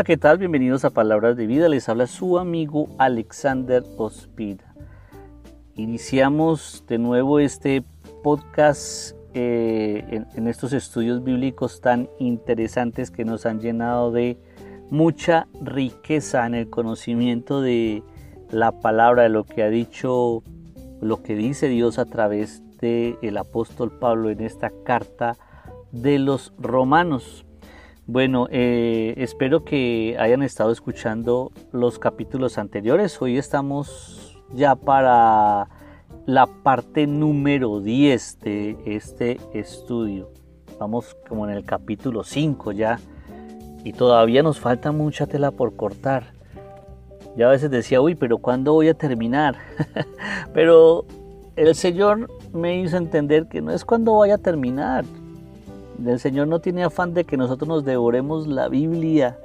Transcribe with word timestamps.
Hola, 0.00 0.06
¿qué 0.06 0.16
tal? 0.16 0.38
Bienvenidos 0.38 0.86
a 0.86 0.88
Palabras 0.88 1.36
de 1.36 1.46
Vida. 1.46 1.68
Les 1.68 1.86
habla 1.90 2.06
su 2.06 2.38
amigo 2.38 2.88
Alexander 2.96 3.84
Ospida. 3.98 4.74
Iniciamos 5.74 6.84
de 6.88 6.96
nuevo 6.96 7.38
este 7.38 7.84
podcast 8.22 9.14
eh, 9.34 10.02
en, 10.08 10.26
en 10.36 10.48
estos 10.48 10.72
estudios 10.72 11.22
bíblicos 11.22 11.82
tan 11.82 12.08
interesantes 12.18 13.10
que 13.10 13.26
nos 13.26 13.44
han 13.44 13.60
llenado 13.60 14.10
de 14.10 14.38
mucha 14.88 15.48
riqueza 15.60 16.46
en 16.46 16.54
el 16.54 16.70
conocimiento 16.70 17.60
de 17.60 18.02
la 18.50 18.72
palabra, 18.72 19.24
de 19.24 19.28
lo 19.28 19.44
que 19.44 19.62
ha 19.62 19.68
dicho, 19.68 20.42
lo 21.02 21.22
que 21.22 21.34
dice 21.34 21.68
Dios 21.68 21.98
a 21.98 22.06
través 22.06 22.62
del 22.78 23.18
el 23.20 23.36
apóstol 23.36 23.92
Pablo 23.98 24.30
en 24.30 24.40
esta 24.40 24.72
carta 24.82 25.36
de 25.92 26.18
los 26.18 26.54
romanos. 26.56 27.44
Bueno, 28.12 28.48
eh, 28.50 29.14
espero 29.18 29.64
que 29.64 30.16
hayan 30.18 30.42
estado 30.42 30.72
escuchando 30.72 31.52
los 31.70 32.00
capítulos 32.00 32.58
anteriores. 32.58 33.22
Hoy 33.22 33.38
estamos 33.38 34.42
ya 34.52 34.74
para 34.74 35.68
la 36.26 36.46
parte 36.64 37.06
número 37.06 37.78
10 37.78 38.40
de 38.40 38.76
este 38.84 39.38
estudio. 39.54 40.32
Vamos 40.80 41.16
como 41.28 41.48
en 41.48 41.56
el 41.56 41.64
capítulo 41.64 42.24
5 42.24 42.72
ya. 42.72 42.98
Y 43.84 43.92
todavía 43.92 44.42
nos 44.42 44.58
falta 44.58 44.90
mucha 44.90 45.28
tela 45.28 45.52
por 45.52 45.76
cortar. 45.76 46.32
Ya 47.36 47.46
a 47.46 47.50
veces 47.50 47.70
decía, 47.70 48.00
uy, 48.00 48.16
pero 48.16 48.38
¿cuándo 48.38 48.72
voy 48.72 48.88
a 48.88 48.94
terminar? 48.94 49.54
pero 50.52 51.04
el 51.54 51.76
Señor 51.76 52.28
me 52.52 52.80
hizo 52.80 52.96
entender 52.96 53.46
que 53.46 53.62
no 53.62 53.70
es 53.70 53.84
cuando 53.84 54.10
voy 54.10 54.30
a 54.30 54.38
terminar. 54.38 55.04
El 56.04 56.18
Señor 56.18 56.48
no 56.48 56.60
tiene 56.60 56.84
afán 56.84 57.14
de 57.14 57.24
que 57.24 57.36
nosotros 57.36 57.68
nos 57.68 57.84
devoremos 57.84 58.46
la 58.46 58.68
Biblia, 58.68 59.38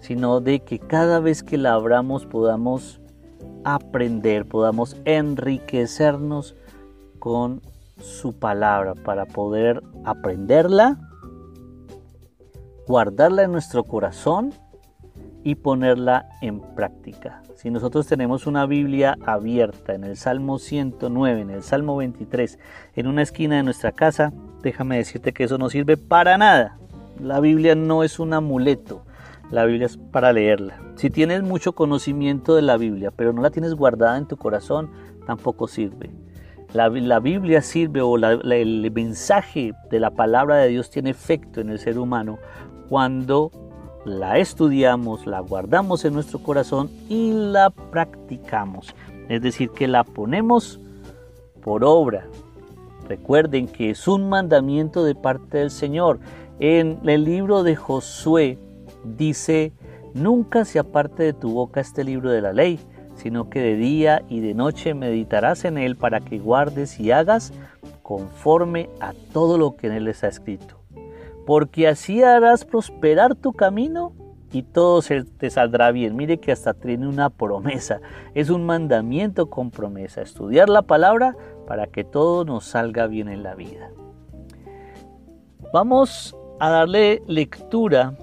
sino 0.00 0.40
de 0.40 0.60
que 0.60 0.78
cada 0.78 1.20
vez 1.20 1.42
que 1.42 1.58
la 1.58 1.74
abramos 1.74 2.26
podamos 2.26 3.00
aprender, 3.64 4.46
podamos 4.46 4.96
enriquecernos 5.04 6.56
con 7.18 7.60
su 8.00 8.32
palabra 8.32 8.94
para 8.94 9.26
poder 9.26 9.82
aprenderla, 10.04 10.98
guardarla 12.86 13.44
en 13.44 13.52
nuestro 13.52 13.84
corazón 13.84 14.52
y 15.44 15.56
ponerla 15.56 16.28
en 16.40 16.60
práctica. 16.60 17.42
Si 17.54 17.70
nosotros 17.70 18.06
tenemos 18.06 18.46
una 18.46 18.66
Biblia 18.66 19.16
abierta 19.24 19.94
en 19.94 20.04
el 20.04 20.16
Salmo 20.16 20.58
109, 20.58 21.40
en 21.40 21.50
el 21.50 21.62
Salmo 21.62 21.96
23, 21.96 22.58
en 22.96 23.06
una 23.06 23.22
esquina 23.22 23.56
de 23.56 23.62
nuestra 23.62 23.92
casa, 23.92 24.32
déjame 24.62 24.96
decirte 24.96 25.32
que 25.32 25.44
eso 25.44 25.58
no 25.58 25.70
sirve 25.70 25.96
para 25.96 26.38
nada. 26.38 26.78
La 27.20 27.40
Biblia 27.40 27.74
no 27.74 28.02
es 28.02 28.18
un 28.18 28.32
amuleto, 28.32 29.04
la 29.50 29.64
Biblia 29.64 29.86
es 29.86 29.96
para 29.96 30.32
leerla. 30.32 30.78
Si 30.96 31.10
tienes 31.10 31.42
mucho 31.42 31.72
conocimiento 31.72 32.54
de 32.54 32.62
la 32.62 32.76
Biblia, 32.76 33.10
pero 33.10 33.32
no 33.32 33.42
la 33.42 33.50
tienes 33.50 33.74
guardada 33.74 34.16
en 34.16 34.26
tu 34.26 34.36
corazón, 34.36 34.90
tampoco 35.26 35.68
sirve. 35.68 36.10
La, 36.72 36.88
Biblia 36.88 37.60
sirve 37.60 38.00
o 38.00 38.16
el 38.16 38.90
mensaje 38.92 39.74
de 39.90 40.00
la 40.00 40.10
palabra 40.10 40.56
de 40.56 40.68
Dios 40.68 40.88
tiene 40.88 41.10
efecto 41.10 41.60
en 41.60 41.68
el 41.68 41.78
ser 41.78 41.98
humano 41.98 42.38
cuando 42.88 43.50
la 44.04 44.38
estudiamos, 44.38 45.26
la 45.26 45.40
guardamos 45.40 46.04
en 46.04 46.14
nuestro 46.14 46.40
corazón 46.40 46.90
y 47.08 47.32
la 47.32 47.70
practicamos. 47.70 48.94
Es 49.28 49.42
decir, 49.42 49.70
que 49.70 49.86
la 49.86 50.04
ponemos 50.04 50.80
por 51.62 51.84
obra. 51.84 52.26
Recuerden 53.08 53.68
que 53.68 53.90
es 53.90 54.08
un 54.08 54.28
mandamiento 54.28 55.04
de 55.04 55.14
parte 55.14 55.58
del 55.58 55.70
Señor. 55.70 56.18
En 56.58 56.98
el 57.08 57.24
libro 57.24 57.62
de 57.62 57.76
Josué 57.76 58.58
dice, 59.04 59.72
nunca 60.14 60.64
se 60.64 60.78
aparte 60.78 61.22
de 61.22 61.32
tu 61.32 61.52
boca 61.52 61.80
este 61.80 62.04
libro 62.04 62.30
de 62.30 62.42
la 62.42 62.52
ley, 62.52 62.80
sino 63.14 63.50
que 63.50 63.60
de 63.60 63.76
día 63.76 64.22
y 64.28 64.40
de 64.40 64.54
noche 64.54 64.94
meditarás 64.94 65.64
en 65.64 65.78
él 65.78 65.96
para 65.96 66.20
que 66.20 66.38
guardes 66.38 66.98
y 66.98 67.12
hagas 67.12 67.52
conforme 68.02 68.90
a 69.00 69.12
todo 69.32 69.58
lo 69.58 69.76
que 69.76 69.86
en 69.86 69.92
él 69.94 70.08
está 70.08 70.28
escrito 70.28 70.81
porque 71.46 71.88
así 71.88 72.22
harás 72.22 72.64
prosperar 72.64 73.34
tu 73.34 73.52
camino 73.52 74.12
y 74.52 74.62
todo 74.62 75.02
se 75.02 75.24
te 75.24 75.50
saldrá 75.50 75.90
bien. 75.92 76.14
Mire 76.16 76.38
que 76.38 76.52
hasta 76.52 76.74
tiene 76.74 77.08
una 77.08 77.30
promesa, 77.30 78.00
es 78.34 78.50
un 78.50 78.64
mandamiento 78.64 79.48
con 79.48 79.70
promesa, 79.70 80.22
estudiar 80.22 80.68
la 80.68 80.82
palabra 80.82 81.36
para 81.66 81.86
que 81.86 82.04
todo 82.04 82.44
nos 82.44 82.64
salga 82.64 83.06
bien 83.06 83.28
en 83.28 83.42
la 83.42 83.54
vida. 83.54 83.90
Vamos 85.72 86.36
a 86.60 86.68
darle 86.68 87.22
lectura 87.26 88.14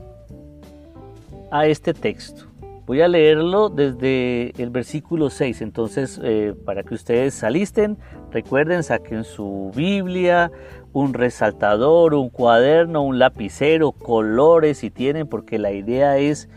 a 1.52 1.66
este 1.66 1.94
texto. 1.94 2.46
Voy 2.86 3.02
a 3.02 3.08
leerlo 3.08 3.70
desde 3.70 4.52
el 4.62 4.72
versículo 4.72 5.30
6, 5.30 5.62
entonces 5.62 6.20
eh, 6.24 6.56
para 6.66 6.82
que 6.82 6.96
ustedes 6.96 7.44
alisten, 7.44 7.98
recuerden, 8.32 8.82
saquen 8.82 9.24
su 9.24 9.72
Biblia, 9.76 10.52
un 10.94 11.14
resaltador, 11.14 12.14
un 12.14 12.30
cuaderno, 12.30 13.04
un 13.04 13.20
lapicero, 13.20 13.92
colores 13.92 14.80
si 14.80 14.90
tienen, 14.90 15.28
porque 15.28 15.60
la 15.60 15.72
idea 15.72 16.18
es 16.18 16.50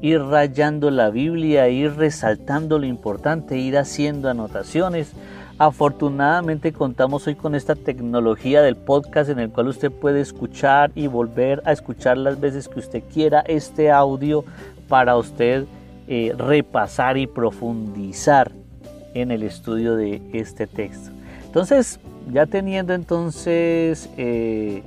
ir 0.00 0.20
rayando 0.20 0.90
la 0.90 1.10
Biblia, 1.10 1.68
ir 1.68 1.94
resaltando 1.96 2.78
lo 2.78 2.86
importante, 2.86 3.58
ir 3.58 3.78
haciendo 3.78 4.28
anotaciones. 4.28 5.12
Afortunadamente 5.58 6.72
contamos 6.72 7.26
hoy 7.26 7.34
con 7.34 7.56
esta 7.56 7.74
tecnología 7.74 8.62
del 8.62 8.76
podcast 8.76 9.28
en 9.30 9.40
el 9.40 9.50
cual 9.50 9.68
usted 9.68 9.90
puede 9.90 10.20
escuchar 10.20 10.92
y 10.94 11.08
volver 11.08 11.62
a 11.64 11.72
escuchar 11.72 12.16
las 12.16 12.38
veces 12.38 12.68
que 12.68 12.78
usted 12.78 13.02
quiera 13.12 13.40
este 13.40 13.90
audio 13.90 14.44
para 14.86 15.16
usted 15.16 15.64
eh, 16.06 16.32
repasar 16.38 17.18
y 17.18 17.26
profundizar 17.26 18.52
en 19.14 19.32
el 19.32 19.42
estudio 19.42 19.96
de 19.96 20.22
este 20.32 20.68
texto. 20.68 21.10
Entonces, 21.44 21.98
ya 22.32 22.46
teniendo 22.46 22.94
entonces 22.94 24.10
eh, 24.16 24.82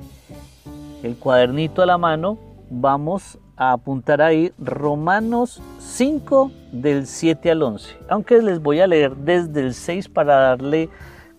el 1.04 1.16
cuadernito 1.18 1.82
a 1.82 1.86
la 1.86 1.98
mano, 1.98 2.38
vamos 2.70 3.40
a 3.56 3.74
apuntar 3.74 4.22
ahí 4.22 4.52
Romanos 4.58 5.62
5 5.80 6.52
del 6.72 7.06
7 7.06 7.52
al 7.52 7.64
11. 7.64 7.98
Aunque 8.10 8.42
les 8.42 8.62
voy 8.62 8.80
a 8.80 8.88
leer 8.88 9.16
desde 9.16 9.62
el 9.62 9.74
6 9.74 10.10
para 10.10 10.36
darle 10.36 10.90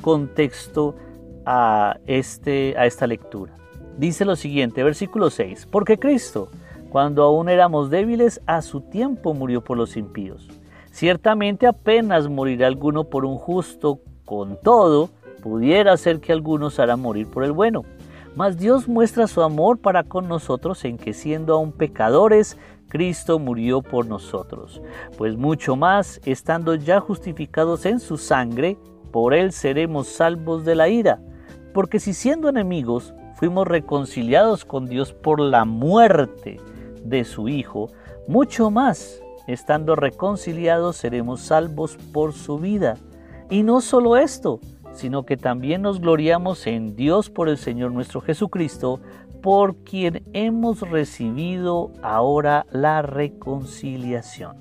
contexto 0.01 0.95
a, 1.47 1.97
este, 2.07 2.75
a 2.77 2.87
esta 2.87 3.07
lectura. 3.07 3.53
Dice 3.99 4.25
lo 4.25 4.37
siguiente, 4.37 4.83
versículo 4.83 5.31
6, 5.31 5.69
porque 5.71 5.99
Cristo, 5.99 6.49
cuando 6.91 7.23
aún 7.23 7.49
éramos 7.49 7.91
débiles, 7.91 8.41
a 8.47 8.63
su 8.63 8.81
tiempo 8.81 9.35
murió 9.35 9.63
por 9.63 9.77
los 9.77 9.97
impíos. 9.97 10.49
Ciertamente 10.91 11.67
apenas 11.67 12.29
morirá 12.29 12.67
alguno 12.67 13.05
por 13.05 13.25
un 13.25 13.37
justo, 13.37 14.01
con 14.25 14.59
todo, 14.63 15.11
pudiera 15.43 15.97
ser 15.99 16.21
que 16.21 16.33
algunos 16.33 16.79
harán 16.79 17.01
morir 17.01 17.27
por 17.27 17.45
el 17.45 17.53
bueno. 17.53 17.85
Mas 18.35 18.57
Dios 18.57 18.89
muestra 18.89 19.27
su 19.27 19.43
amor 19.43 19.79
para 19.79 20.05
con 20.05 20.27
nosotros 20.27 20.85
en 20.87 20.97
que 20.97 21.13
siendo 21.13 21.53
aún 21.53 21.73
pecadores, 21.73 22.57
Cristo 22.89 23.39
murió 23.39 23.83
por 23.83 24.07
nosotros. 24.07 24.81
Pues 25.19 25.37
mucho 25.37 25.77
más, 25.77 26.21
estando 26.25 26.75
ya 26.75 27.01
justificados 27.01 27.85
en 27.85 28.01
su 28.01 28.17
sangre, 28.17 28.79
por 29.11 29.35
él 29.35 29.53
seremos 29.53 30.09
salvos 30.09 30.65
de 30.65 30.75
la 30.75 30.89
ira. 30.89 31.21
Porque 31.75 32.01
si 32.01 32.15
siendo 32.15 32.49
enemigos 32.49 33.15
fuimos 33.35 33.67
reconciliados 33.67 34.65
con 34.65 34.87
Dios 34.87 35.13
por 35.13 35.41
la 35.41 35.67
muerte 35.67 36.59
de 37.03 37.25
su 37.25 37.49
Hijo, 37.49 37.91
mucho 38.29 38.71
más, 38.71 39.23
estando 39.47 39.97
reconciliados, 39.97 40.97
seremos 40.97 41.41
salvos 41.41 41.99
por 42.13 42.33
su 42.33 42.59
vida. 42.59 42.97
Y 43.51 43.63
no 43.63 43.81
solo 43.81 44.17
esto, 44.17 44.61
sino 44.93 45.25
que 45.25 45.37
también 45.37 45.83
nos 45.83 46.01
gloriamos 46.01 46.67
en 46.67 46.97
Dios 46.97 47.31
por 47.31 47.49
el 47.49 47.59
Señor 47.59 47.93
nuestro 47.93 48.21
Jesucristo, 48.21 49.01
por 49.43 49.77
quien 49.77 50.23
hemos 50.33 50.81
recibido 50.81 51.93
ahora 52.03 52.67
la 52.71 53.03
reconciliación. 53.03 54.57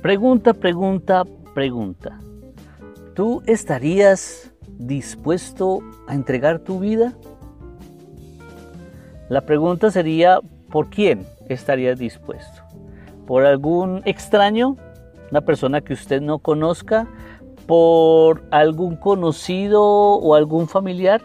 Pregunta, 0.00 0.54
pregunta, 0.54 1.24
pregunta. 1.54 2.18
¿Tú 3.14 3.42
estarías 3.46 4.50
dispuesto 4.78 5.80
a 6.08 6.14
entregar 6.14 6.60
tu 6.60 6.80
vida? 6.80 7.12
La 9.28 9.42
pregunta 9.42 9.90
sería, 9.90 10.40
¿por 10.70 10.88
quién 10.88 11.26
estarías 11.48 11.98
dispuesto? 11.98 12.62
¿Por 13.26 13.44
algún 13.44 14.00
extraño? 14.06 14.76
¿Una 15.30 15.42
persona 15.42 15.82
que 15.82 15.92
usted 15.92 16.22
no 16.22 16.38
conozca? 16.38 17.06
Por 17.70 18.42
algún 18.50 18.96
conocido 18.96 19.80
o 19.84 20.34
algún 20.34 20.66
familiar. 20.66 21.22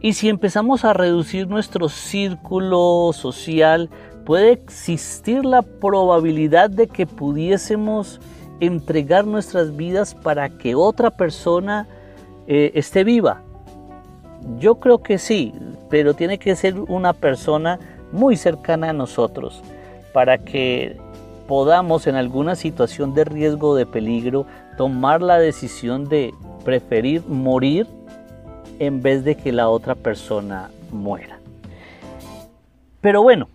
Y 0.00 0.14
si 0.14 0.28
empezamos 0.28 0.84
a 0.84 0.92
reducir 0.92 1.46
nuestro 1.46 1.88
círculo 1.88 3.12
social, 3.12 3.88
puede 4.24 4.50
existir 4.50 5.44
la 5.44 5.62
probabilidad 5.62 6.68
de 6.68 6.88
que 6.88 7.06
pudiésemos 7.06 8.20
entregar 8.58 9.24
nuestras 9.24 9.76
vidas 9.76 10.16
para 10.16 10.48
que 10.48 10.74
otra 10.74 11.12
persona 11.12 11.86
eh, 12.48 12.72
esté 12.74 13.04
viva. 13.04 13.44
Yo 14.58 14.80
creo 14.80 15.00
que 15.00 15.16
sí, 15.16 15.54
pero 15.88 16.12
tiene 16.12 16.40
que 16.40 16.56
ser 16.56 16.74
una 16.88 17.12
persona 17.12 17.78
muy 18.10 18.34
cercana 18.34 18.90
a 18.90 18.92
nosotros 18.92 19.62
para 20.12 20.38
que 20.38 20.96
podamos 21.48 22.06
en 22.06 22.14
alguna 22.14 22.54
situación 22.54 23.14
de 23.14 23.24
riesgo 23.24 23.70
o 23.70 23.74
de 23.74 23.86
peligro 23.86 24.46
tomar 24.76 25.22
la 25.22 25.38
decisión 25.38 26.08
de 26.08 26.32
preferir 26.64 27.24
morir 27.26 27.86
en 28.78 29.02
vez 29.02 29.24
de 29.24 29.34
que 29.34 29.50
la 29.50 29.70
otra 29.70 29.94
persona 29.94 30.70
muera. 30.92 31.40
Pero 33.00 33.22
bueno, 33.22 33.48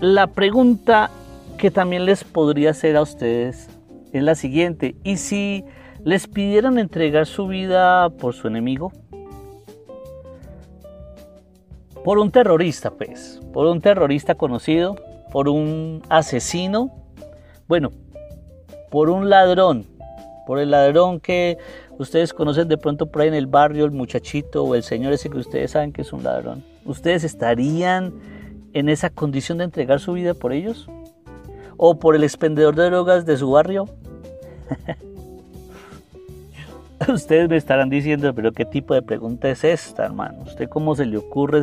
la 0.00 0.28
pregunta 0.28 1.10
que 1.58 1.72
también 1.72 2.06
les 2.06 2.22
podría 2.22 2.70
hacer 2.70 2.96
a 2.96 3.02
ustedes 3.02 3.68
es 4.12 4.22
la 4.22 4.36
siguiente. 4.36 4.94
¿Y 5.02 5.16
si 5.16 5.64
les 6.04 6.28
pidieran 6.28 6.78
entregar 6.78 7.26
su 7.26 7.48
vida 7.48 8.10
por 8.10 8.32
su 8.32 8.46
enemigo? 8.46 8.92
Por 12.04 12.18
un 12.18 12.30
terrorista, 12.30 12.92
pues. 12.92 13.40
Por 13.52 13.66
un 13.66 13.80
terrorista 13.80 14.36
conocido. 14.36 14.96
Por 15.32 15.48
un 15.48 16.02
asesino. 16.08 16.99
Bueno, 17.70 17.92
por 18.90 19.10
un 19.10 19.30
ladrón. 19.30 19.86
Por 20.44 20.58
el 20.58 20.72
ladrón 20.72 21.20
que 21.20 21.56
ustedes 22.00 22.34
conocen 22.34 22.66
de 22.66 22.76
pronto 22.76 23.06
por 23.06 23.22
ahí 23.22 23.28
en 23.28 23.34
el 23.34 23.46
barrio, 23.46 23.84
el 23.84 23.92
muchachito 23.92 24.64
o 24.64 24.74
el 24.74 24.82
señor 24.82 25.12
ese 25.12 25.30
que 25.30 25.38
ustedes 25.38 25.70
saben 25.70 25.92
que 25.92 26.02
es 26.02 26.12
un 26.12 26.24
ladrón. 26.24 26.64
¿Ustedes 26.84 27.22
estarían 27.22 28.12
en 28.72 28.88
esa 28.88 29.08
condición 29.08 29.58
de 29.58 29.64
entregar 29.64 30.00
su 30.00 30.14
vida 30.14 30.34
por 30.34 30.52
ellos? 30.52 30.88
¿O 31.76 31.96
por 31.96 32.16
el 32.16 32.24
expendedor 32.24 32.74
de 32.74 32.86
drogas 32.86 33.24
de 33.24 33.36
su 33.36 33.52
barrio? 33.52 33.84
Ustedes 37.08 37.48
me 37.48 37.56
estarán 37.56 37.88
diciendo, 37.88 38.34
pero 38.34 38.50
¿qué 38.50 38.64
tipo 38.64 38.94
de 38.94 39.02
pregunta 39.02 39.48
es 39.48 39.62
esta, 39.62 40.06
hermano? 40.06 40.42
¿Usted 40.42 40.68
cómo 40.68 40.96
se 40.96 41.06
le 41.06 41.18
ocurre 41.18 41.62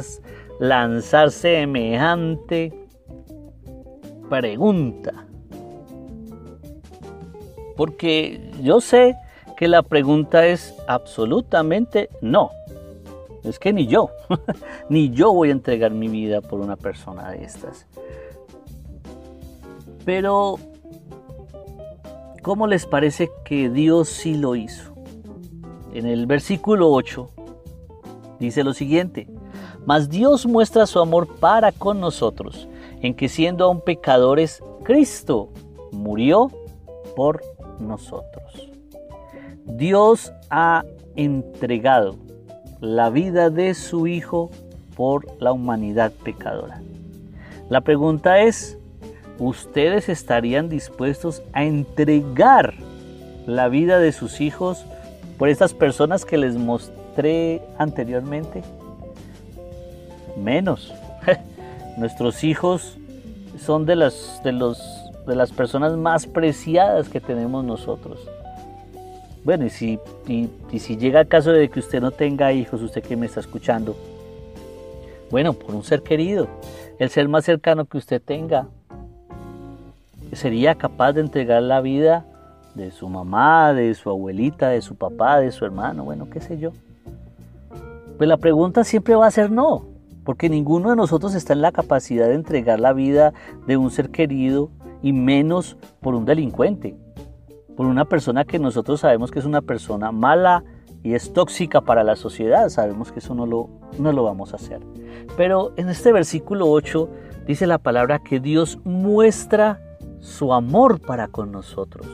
lanzar 0.61 1.31
semejante 1.31 2.71
pregunta? 4.29 5.26
Porque 7.77 8.51
yo 8.61 8.81
sé 8.81 9.15
que 9.55 9.67
la 9.67 9.83
pregunta 9.83 10.45
es 10.47 10.75
absolutamente 10.87 12.09
no. 12.21 12.51
Es 13.43 13.59
que 13.59 13.71
ni 13.71 13.87
yo, 13.87 14.09
ni 14.89 15.11
yo 15.11 15.31
voy 15.31 15.49
a 15.49 15.53
entregar 15.53 15.91
mi 15.91 16.09
vida 16.09 16.41
por 16.41 16.59
una 16.59 16.75
persona 16.75 17.31
de 17.31 17.45
estas. 17.45 17.85
Pero, 20.03 20.57
¿cómo 22.41 22.67
les 22.67 22.85
parece 22.85 23.29
que 23.45 23.69
Dios 23.69 24.09
sí 24.09 24.35
lo 24.35 24.55
hizo? 24.55 24.93
En 25.93 26.05
el 26.05 26.25
versículo 26.25 26.91
8 26.91 27.29
dice 28.39 28.63
lo 28.63 28.73
siguiente, 28.73 29.27
mas 29.85 30.09
Dios 30.09 30.45
muestra 30.45 30.85
su 30.85 30.99
amor 30.99 31.27
para 31.39 31.71
con 31.71 31.99
nosotros, 31.99 32.67
en 33.01 33.15
que 33.15 33.29
siendo 33.29 33.65
aún 33.65 33.81
pecadores, 33.81 34.61
Cristo 34.83 35.49
murió 35.91 36.51
por 37.15 37.41
nosotros. 37.41 37.56
Dios 39.65 40.31
ha 40.49 40.83
entregado 41.15 42.15
la 42.79 43.09
vida 43.09 43.49
de 43.49 43.73
su 43.73 44.07
Hijo 44.07 44.49
por 44.95 45.25
la 45.41 45.51
humanidad 45.51 46.11
pecadora. 46.11 46.81
La 47.69 47.81
pregunta 47.81 48.39
es, 48.41 48.77
¿ustedes 49.39 50.09
estarían 50.09 50.69
dispuestos 50.69 51.43
a 51.53 51.63
entregar 51.63 52.73
la 53.45 53.67
vida 53.67 53.99
de 53.99 54.11
sus 54.11 54.41
hijos 54.41 54.85
por 55.37 55.49
estas 55.49 55.73
personas 55.73 56.25
que 56.25 56.37
les 56.37 56.55
mostré 56.55 57.61
anteriormente? 57.77 58.63
Menos. 60.37 60.93
Nuestros 61.97 62.43
hijos 62.43 62.97
son 63.59 63.85
de 63.85 63.95
las, 63.95 64.41
de, 64.43 64.51
los, 64.51 64.96
de 65.27 65.35
las 65.35 65.51
personas 65.51 65.95
más 65.97 66.25
preciadas 66.25 67.09
que 67.09 67.19
tenemos 67.19 67.63
nosotros. 67.63 68.27
Bueno, 69.43 69.65
y 69.65 69.69
si, 69.69 69.99
y, 70.27 70.49
si 70.79 70.97
llega 70.97 71.21
el 71.21 71.27
caso 71.27 71.51
de 71.51 71.69
que 71.69 71.79
usted 71.79 72.01
no 72.01 72.11
tenga 72.11 72.51
hijos, 72.51 72.81
usted 72.81 73.03
que 73.03 73.15
me 73.15 73.25
está 73.25 73.39
escuchando, 73.39 73.95
bueno, 75.29 75.53
por 75.53 75.75
un 75.75 75.83
ser 75.83 76.01
querido, 76.01 76.47
el 76.99 77.09
ser 77.09 77.27
más 77.27 77.45
cercano 77.45 77.85
que 77.85 77.97
usted 77.97 78.21
tenga, 78.21 78.67
sería 80.33 80.75
capaz 80.75 81.13
de 81.13 81.21
entregar 81.21 81.61
la 81.61 81.81
vida 81.81 82.25
de 82.75 82.91
su 82.91 83.07
mamá, 83.09 83.73
de 83.73 83.93
su 83.95 84.09
abuelita, 84.09 84.69
de 84.69 84.81
su 84.81 84.95
papá, 84.95 85.39
de 85.39 85.51
su 85.51 85.65
hermano, 85.65 86.03
bueno, 86.03 86.29
qué 86.29 86.39
sé 86.39 86.57
yo. 86.57 86.71
Pues 88.17 88.27
la 88.27 88.37
pregunta 88.37 88.83
siempre 88.83 89.15
va 89.15 89.27
a 89.27 89.31
ser 89.31 89.51
no, 89.51 89.85
porque 90.23 90.49
ninguno 90.49 90.89
de 90.89 90.95
nosotros 90.95 91.35
está 91.35 91.53
en 91.53 91.61
la 91.61 91.71
capacidad 91.71 92.27
de 92.27 92.35
entregar 92.35 92.79
la 92.79 92.93
vida 92.93 93.33
de 93.65 93.77
un 93.77 93.91
ser 93.91 94.09
querido 94.09 94.69
y 95.07 95.13
menos 95.13 95.77
por 96.01 96.15
un 96.15 96.25
delincuente, 96.25 96.93
por 97.77 97.85
una 97.85 98.03
persona 98.03 98.43
que 98.43 98.59
nosotros 98.59 98.99
sabemos 98.99 99.31
que 99.31 99.39
es 99.39 99.45
una 99.45 99.61
persona 99.61 100.11
mala 100.11 100.65
y 101.01 101.13
es 101.13 101.31
tóxica 101.31 101.79
para 101.79 102.03
la 102.03 102.17
sociedad, 102.17 102.67
sabemos 102.67 103.13
que 103.13 103.19
eso 103.19 103.33
no 103.33 103.45
lo, 103.45 103.69
no 103.97 104.11
lo 104.11 104.23
vamos 104.23 104.51
a 104.51 104.57
hacer. 104.57 104.81
Pero 105.37 105.71
en 105.77 105.87
este 105.87 106.11
versículo 106.11 106.69
8 106.69 107.09
dice 107.45 107.67
la 107.67 107.77
palabra 107.77 108.19
que 108.19 108.41
Dios 108.41 108.79
muestra 108.83 109.79
su 110.19 110.51
amor 110.51 110.99
para 110.99 111.29
con 111.29 111.53
nosotros. 111.53 112.05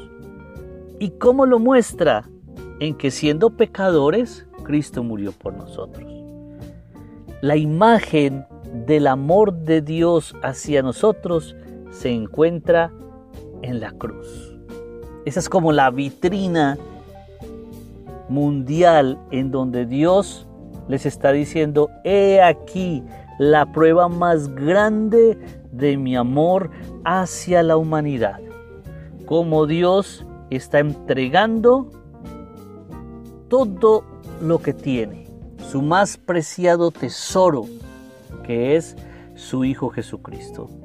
¿Y 1.00 1.10
cómo 1.18 1.48
lo 1.48 1.58
muestra? 1.58 2.30
En 2.80 2.94
que 2.94 3.10
siendo 3.10 3.58
pecadores, 3.58 4.46
Cristo 4.64 5.04
murió 5.04 5.32
por 5.32 5.56
nosotros. 5.56 6.14
La 7.42 7.56
imagen 7.56 8.46
del 8.86 9.08
amor 9.08 9.52
de 9.52 9.82
Dios 9.82 10.36
hacia 10.44 10.84
nosotros 10.84 11.56
se 11.94 12.10
encuentra 12.10 12.92
en 13.62 13.80
la 13.80 13.92
cruz. 13.92 14.58
Esa 15.26 15.40
es 15.40 15.48
como 15.48 15.72
la 15.72 15.90
vitrina 15.90 16.78
mundial 18.28 19.18
en 19.32 19.52
donde 19.52 19.86
Dios 19.86 20.48
les 20.88 21.06
está 21.06 21.32
diciendo, 21.32 21.90
he 22.04 22.42
aquí 22.42 23.04
la 23.40 23.72
prueba 23.72 24.10
más 24.10 24.54
grande 24.54 25.38
de 25.72 25.98
mi 25.98 26.16
amor 26.16 26.72
hacia 27.06 27.64
la 27.64 27.78
humanidad. 27.78 28.40
Como 29.26 29.66
Dios 29.66 30.26
está 30.50 30.80
entregando 30.80 31.90
todo 33.48 34.04
lo 34.42 34.60
que 34.60 34.74
tiene, 34.74 35.26
su 35.72 35.82
más 35.82 36.18
preciado 36.18 36.92
tesoro, 36.92 37.66
que 38.44 38.76
es 38.76 38.98
su 39.36 39.64
Hijo 39.64 39.90
Jesucristo. 39.90 40.83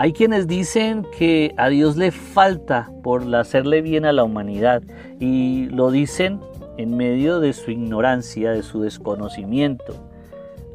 Hay 0.00 0.12
quienes 0.12 0.46
dicen 0.46 1.04
que 1.16 1.52
a 1.56 1.68
Dios 1.68 1.96
le 1.96 2.12
falta 2.12 2.88
por 3.02 3.34
hacerle 3.34 3.82
bien 3.82 4.04
a 4.04 4.12
la 4.12 4.22
humanidad 4.22 4.80
y 5.18 5.66
lo 5.70 5.90
dicen 5.90 6.38
en 6.76 6.96
medio 6.96 7.40
de 7.40 7.52
su 7.52 7.72
ignorancia, 7.72 8.52
de 8.52 8.62
su 8.62 8.80
desconocimiento, 8.82 9.94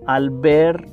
al 0.06 0.30
ver 0.30 0.88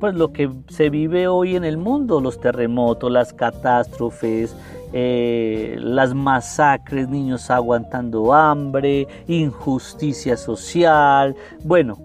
pues 0.00 0.16
lo 0.16 0.32
que 0.32 0.50
se 0.68 0.90
vive 0.90 1.28
hoy 1.28 1.54
en 1.54 1.62
el 1.62 1.76
mundo, 1.76 2.20
los 2.20 2.40
terremotos, 2.40 3.10
las 3.10 3.32
catástrofes, 3.32 4.56
eh, 4.92 5.76
las 5.78 6.12
masacres, 6.12 7.08
niños 7.08 7.50
aguantando 7.50 8.34
hambre, 8.34 9.06
injusticia 9.28 10.36
social, 10.36 11.36
bueno, 11.62 11.98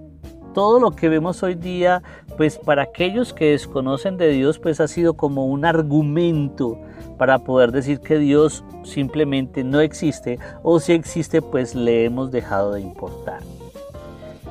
todo 0.60 0.82
lo 0.82 0.92
que 0.92 1.08
vemos 1.08 1.42
hoy 1.42 1.56
día, 1.56 2.04
pues 2.36 2.58
para 2.58 2.84
aquellos 2.84 3.32
que 3.32 3.52
desconocen 3.52 4.18
de 4.18 4.28
Dios, 4.28 4.60
pues 4.60 4.82
ha 4.82 4.90
sido 4.90 5.14
como 5.14 5.46
un 5.46 5.64
argumento 5.64 6.78
para 7.18 7.40
poder 7.40 7.72
decir 7.72 8.02
que 8.02 8.18
Dios 8.18 8.66
simplemente 8.84 9.64
no 9.64 9.80
existe 9.80 10.38
o 10.62 10.82
si 10.82 10.92
existe, 10.92 11.42
pues 11.42 11.76
le 11.76 12.04
hemos 12.04 12.30
dejado 12.30 12.74
de 12.74 12.82
importar. 12.82 13.40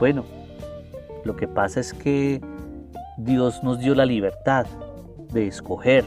Bueno, 0.00 0.24
lo 1.24 1.36
que 1.36 1.46
pasa 1.46 1.80
es 1.80 1.92
que 1.92 2.40
Dios 3.18 3.62
nos 3.62 3.78
dio 3.78 3.94
la 3.94 4.06
libertad 4.06 4.64
de 5.30 5.46
escoger. 5.46 6.06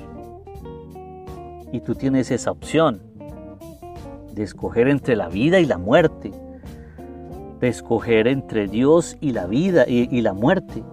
Y 1.72 1.80
tú 1.82 1.94
tienes 1.94 2.32
esa 2.32 2.50
opción 2.50 3.04
de 4.34 4.42
escoger 4.42 4.88
entre 4.88 5.16
la 5.16 5.30
vida 5.30 5.60
y 5.60 5.66
la 5.68 5.78
muerte, 5.78 6.32
de 7.62 7.70
escoger 7.70 8.28
entre 8.28 8.68
Dios 8.68 9.18
y 9.22 9.32
la 9.32 9.48
vida 9.48 9.86
y, 9.88 10.22
la 10.22 10.34
muerte. 10.34 10.84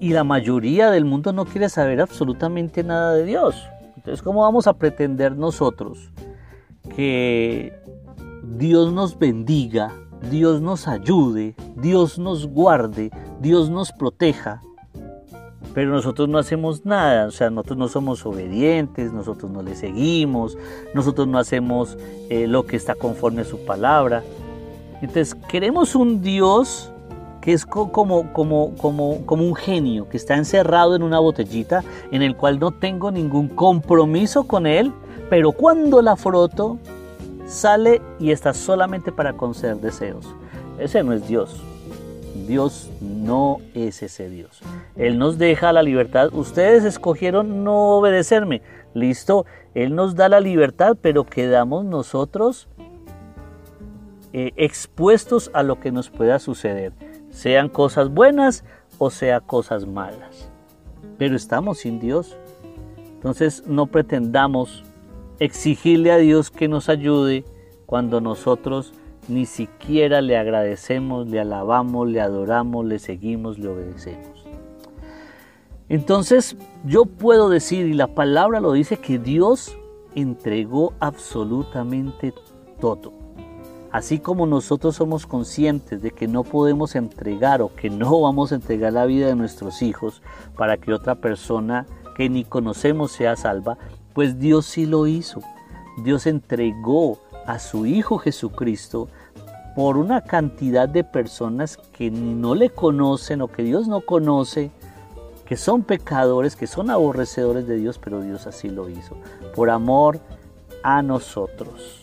Y 0.00 0.10
la 0.10 0.24
mayoría 0.24 0.90
del 0.90 1.04
mundo 1.04 1.32
no 1.32 1.44
quiere 1.44 1.68
saber 1.68 2.00
absolutamente 2.00 2.82
nada 2.82 3.14
de 3.14 3.24
Dios. 3.24 3.68
Entonces, 3.96 4.22
¿cómo 4.22 4.42
vamos 4.42 4.66
a 4.66 4.72
pretender 4.72 5.36
nosotros 5.36 6.10
que 6.96 7.72
Dios 8.42 8.92
nos 8.92 9.18
bendiga 9.18 9.92
Dios 10.30 10.60
nos 10.60 10.86
ayude, 10.86 11.54
Dios 11.76 12.18
nos 12.18 12.46
guarde, 12.46 13.10
Dios 13.40 13.70
nos 13.70 13.92
proteja, 13.92 14.62
pero 15.74 15.90
nosotros 15.90 16.28
no 16.28 16.38
hacemos 16.38 16.84
nada, 16.84 17.26
o 17.26 17.30
sea, 17.30 17.50
nosotros 17.50 17.78
no 17.78 17.88
somos 17.88 18.24
obedientes, 18.26 19.12
nosotros 19.12 19.50
no 19.50 19.62
le 19.62 19.74
seguimos, 19.74 20.56
nosotros 20.94 21.26
no 21.26 21.38
hacemos 21.38 21.96
eh, 22.28 22.46
lo 22.46 22.66
que 22.66 22.76
está 22.76 22.94
conforme 22.94 23.42
a 23.42 23.44
su 23.44 23.64
palabra. 23.64 24.22
Entonces, 25.02 25.34
queremos 25.34 25.94
un 25.94 26.22
Dios 26.22 26.90
que 27.42 27.52
es 27.52 27.66
como, 27.66 27.92
como, 28.32 28.74
como, 28.76 29.26
como 29.26 29.44
un 29.44 29.54
genio 29.56 30.08
que 30.08 30.16
está 30.16 30.36
encerrado 30.36 30.94
en 30.94 31.02
una 31.02 31.18
botellita 31.18 31.82
en 32.12 32.22
el 32.22 32.36
cual 32.36 32.60
no 32.60 32.70
tengo 32.70 33.10
ningún 33.10 33.48
compromiso 33.48 34.44
con 34.44 34.64
él, 34.64 34.92
pero 35.28 35.50
cuando 35.50 36.00
la 36.00 36.14
froto, 36.14 36.78
sale 37.46 38.00
y 38.18 38.30
está 38.30 38.54
solamente 38.54 39.12
para 39.12 39.32
conceder 39.34 39.76
deseos. 39.76 40.26
Ese 40.78 41.02
no 41.02 41.12
es 41.12 41.26
Dios. 41.26 41.60
Dios 42.46 42.90
no 43.00 43.58
es 43.74 44.02
ese 44.02 44.28
Dios. 44.28 44.60
Él 44.96 45.18
nos 45.18 45.36
deja 45.36 45.72
la 45.72 45.82
libertad. 45.82 46.32
Ustedes 46.32 46.84
escogieron 46.84 47.64
no 47.64 47.98
obedecerme. 47.98 48.62
Listo. 48.94 49.46
Él 49.74 49.94
nos 49.94 50.16
da 50.16 50.28
la 50.28 50.40
libertad, 50.40 50.96
pero 51.00 51.24
quedamos 51.24 51.84
nosotros 51.84 52.68
eh, 54.32 54.52
expuestos 54.56 55.50
a 55.54 55.62
lo 55.62 55.78
que 55.80 55.92
nos 55.92 56.10
pueda 56.10 56.38
suceder 56.38 56.92
sean 57.32 57.68
cosas 57.68 58.10
buenas 58.10 58.64
o 58.98 59.10
sea 59.10 59.40
cosas 59.40 59.86
malas. 59.86 60.50
Pero 61.18 61.34
estamos 61.34 61.78
sin 61.78 61.98
Dios. 61.98 62.36
Entonces 63.14 63.64
no 63.66 63.86
pretendamos 63.86 64.84
exigirle 65.38 66.12
a 66.12 66.18
Dios 66.18 66.50
que 66.50 66.68
nos 66.68 66.88
ayude 66.88 67.44
cuando 67.86 68.20
nosotros 68.20 68.92
ni 69.28 69.46
siquiera 69.46 70.20
le 70.20 70.36
agradecemos, 70.36 71.28
le 71.28 71.40
alabamos, 71.40 72.08
le 72.08 72.20
adoramos, 72.20 72.84
le 72.84 72.98
seguimos, 72.98 73.58
le 73.58 73.68
obedecemos. 73.68 74.46
Entonces 75.88 76.56
yo 76.84 77.04
puedo 77.04 77.48
decir, 77.48 77.86
y 77.86 77.92
la 77.92 78.08
palabra 78.08 78.60
lo 78.60 78.72
dice, 78.72 78.96
que 78.96 79.18
Dios 79.18 79.76
entregó 80.14 80.94
absolutamente 81.00 82.32
todo. 82.80 83.21
Así 83.92 84.20
como 84.20 84.46
nosotros 84.46 84.96
somos 84.96 85.26
conscientes 85.26 86.00
de 86.00 86.12
que 86.12 86.26
no 86.26 86.44
podemos 86.44 86.96
entregar 86.96 87.60
o 87.60 87.74
que 87.74 87.90
no 87.90 88.22
vamos 88.22 88.50
a 88.50 88.54
entregar 88.54 88.94
la 88.94 89.04
vida 89.04 89.26
de 89.26 89.36
nuestros 89.36 89.82
hijos 89.82 90.22
para 90.56 90.78
que 90.78 90.94
otra 90.94 91.16
persona 91.16 91.86
que 92.16 92.30
ni 92.30 92.44
conocemos 92.44 93.12
sea 93.12 93.36
salva, 93.36 93.76
pues 94.14 94.38
Dios 94.38 94.64
sí 94.64 94.86
lo 94.86 95.06
hizo. 95.06 95.40
Dios 95.98 96.26
entregó 96.26 97.18
a 97.46 97.58
su 97.58 97.84
Hijo 97.84 98.16
Jesucristo 98.16 99.08
por 99.76 99.98
una 99.98 100.22
cantidad 100.22 100.88
de 100.88 101.04
personas 101.04 101.76
que 101.76 102.10
no 102.10 102.54
le 102.54 102.70
conocen 102.70 103.42
o 103.42 103.48
que 103.48 103.62
Dios 103.62 103.88
no 103.88 104.00
conoce, 104.00 104.70
que 105.44 105.58
son 105.58 105.82
pecadores, 105.82 106.56
que 106.56 106.66
son 106.66 106.88
aborrecedores 106.88 107.66
de 107.66 107.76
Dios, 107.76 107.98
pero 108.02 108.22
Dios 108.22 108.46
así 108.46 108.70
lo 108.70 108.88
hizo, 108.88 109.16
por 109.54 109.68
amor 109.68 110.18
a 110.82 111.02
nosotros 111.02 112.01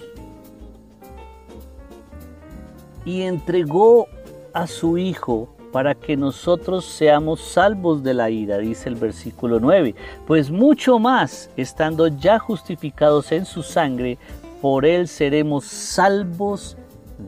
y 3.10 3.24
entregó 3.24 4.08
a 4.54 4.68
su 4.68 5.00
Hijo 5.00 5.50
para 5.72 5.96
que 5.96 6.16
nosotros 6.16 6.86
seamos 6.86 7.42
salvos 7.42 8.04
de 8.04 8.14
la 8.14 8.30
ira, 8.30 8.60
dice 8.60 8.88
el 8.88 8.96
versículo 8.96 9.60
9. 9.60 9.96
Pues 10.28 10.52
mucho 10.52 11.00
más, 11.00 11.50
estando 11.58 12.08
ya 12.08 12.38
justificados 12.38 13.32
en 13.32 13.46
su 13.46 13.64
sangre, 13.64 14.20
por 14.62 14.86
él 14.86 15.08
seremos 15.08 15.66
salvos 15.66 16.78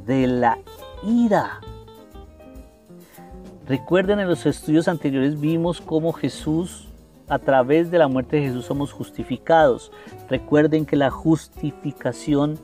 de 0.05 0.27
la 0.27 0.59
ira. 1.03 1.61
Recuerden 3.67 4.19
en 4.19 4.27
los 4.27 4.45
estudios 4.45 4.88
anteriores 4.88 5.39
vimos 5.39 5.81
cómo 5.81 6.13
Jesús, 6.13 6.89
a 7.27 7.39
través 7.39 7.89
de 7.89 7.97
la 7.97 8.07
muerte 8.07 8.35
de 8.35 8.43
Jesús 8.43 8.65
somos 8.65 8.91
justificados. 8.91 9.91
Recuerden 10.29 10.85
que 10.85 10.95
la 10.95 11.09
justificación 11.09 12.59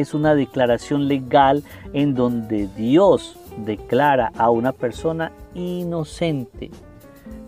es 0.00 0.14
una 0.14 0.34
declaración 0.34 1.08
legal 1.08 1.62
en 1.92 2.14
donde 2.14 2.68
Dios 2.76 3.36
declara 3.64 4.32
a 4.36 4.50
una 4.50 4.72
persona 4.72 5.32
inocente. 5.54 6.70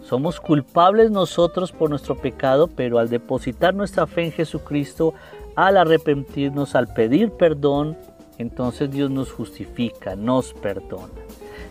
Somos 0.02 0.40
culpables 0.40 1.10
nosotros 1.10 1.72
por 1.72 1.90
nuestro 1.90 2.16
pecado, 2.16 2.68
pero 2.68 2.98
al 2.98 3.08
depositar 3.08 3.74
nuestra 3.74 4.06
fe 4.06 4.24
en 4.24 4.32
Jesucristo, 4.32 5.14
al 5.54 5.76
arrepentirnos, 5.76 6.74
al 6.74 6.88
pedir 6.92 7.30
perdón, 7.30 7.96
entonces 8.38 8.90
Dios 8.90 9.10
nos 9.10 9.30
justifica, 9.30 10.16
nos 10.16 10.52
perdona. 10.54 11.08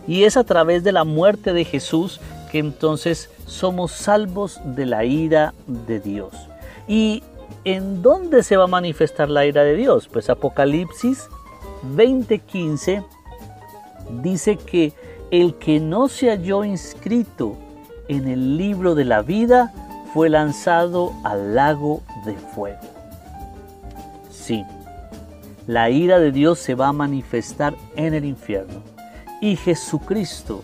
Y 0.06 0.24
es 0.24 0.36
a 0.36 0.44
través 0.44 0.84
de 0.84 0.92
la 0.92 1.04
muerte 1.04 1.52
de 1.52 1.64
Jesús 1.64 2.20
que 2.50 2.58
entonces 2.58 3.30
somos 3.46 3.92
salvos 3.92 4.60
de 4.64 4.86
la 4.86 5.04
ira 5.04 5.52
de 5.66 6.00
Dios. 6.00 6.32
Y 6.88 7.22
¿En 7.64 8.02
dónde 8.02 8.42
se 8.42 8.56
va 8.56 8.64
a 8.64 8.68
manifestar 8.68 9.28
la 9.28 9.44
ira 9.44 9.62
de 9.64 9.76
Dios? 9.76 10.08
Pues 10.08 10.30
Apocalipsis 10.30 11.28
20:15 11.94 13.04
dice 14.22 14.56
que 14.56 14.92
el 15.30 15.54
que 15.54 15.78
no 15.80 16.08
se 16.08 16.30
halló 16.30 16.64
inscrito 16.64 17.56
en 18.08 18.26
el 18.26 18.56
libro 18.56 18.94
de 18.94 19.04
la 19.04 19.22
vida 19.22 19.72
fue 20.12 20.28
lanzado 20.28 21.12
al 21.22 21.54
lago 21.54 22.02
de 22.24 22.34
fuego. 22.34 22.80
Sí, 24.30 24.64
la 25.66 25.90
ira 25.90 26.18
de 26.18 26.32
Dios 26.32 26.58
se 26.58 26.74
va 26.74 26.88
a 26.88 26.92
manifestar 26.92 27.74
en 27.94 28.14
el 28.14 28.24
infierno. 28.24 28.82
Y 29.40 29.56
Jesucristo 29.56 30.62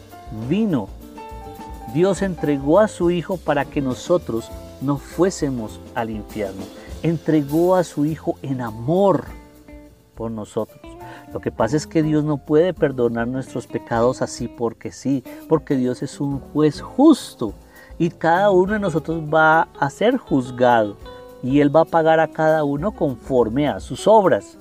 vino. 0.49 0.89
Dios 1.95 2.23
entregó 2.23 2.81
a 2.81 2.89
su 2.89 3.11
Hijo 3.11 3.37
para 3.37 3.65
que 3.65 3.81
nosotros 3.81 4.51
no 4.81 4.99
fuésemos 4.99 5.81
al 5.95 6.11
infierno 6.11 6.65
entregó 7.03 7.77
a 7.77 7.85
su 7.85 8.05
Hijo 8.05 8.37
en 8.43 8.61
amor 8.61 9.25
por 10.15 10.31
nosotros. 10.31 10.81
Lo 11.33 11.41
que 11.41 11.53
pasa 11.53 11.77
es 11.77 11.87
que 11.87 12.03
Dios 12.03 12.25
no 12.25 12.39
puede 12.39 12.73
perdonar 12.73 13.29
nuestros 13.29 13.67
pecados 13.67 14.23
así 14.23 14.49
porque 14.49 14.93
sí, 14.93 15.23
porque 15.49 15.77
Dios 15.77 16.03
es 16.03 16.21
un 16.21 16.41
juez 16.41 16.81
justo 16.81 17.55
y 17.99 18.11
cada 18.11 18.51
uno 18.51 18.75
de 18.75 18.79
nosotros 18.79 19.23
va 19.33 19.69
a 19.79 19.91
ser 19.91 20.17
juzgado 20.17 20.97
y 21.43 21.61
Él 21.61 21.75
va 21.75 21.83
a 21.83 21.87
pagar 21.87 22.21
a 22.21 22.29
cada 22.29 22.65
uno 22.65 22.93
conforme 22.93 23.69
a 23.69 23.81
sus 23.81 24.07
obras. 24.07 24.57